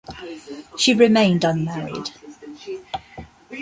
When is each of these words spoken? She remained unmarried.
She 0.79 0.95
remained 0.95 1.43
unmarried. 1.45 2.09